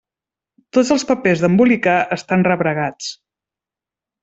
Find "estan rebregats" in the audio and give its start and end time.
2.17-3.13